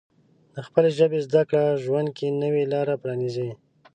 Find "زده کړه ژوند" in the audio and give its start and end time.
1.27-2.09